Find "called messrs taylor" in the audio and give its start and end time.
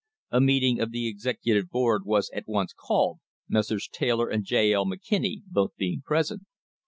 2.73-4.29